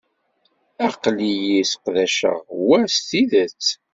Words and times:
Aql-i 0.87 1.33
sseqdaceɣ 1.63 2.37
wa 2.67 2.77
s 2.95 2.97
tidet. 3.07 3.65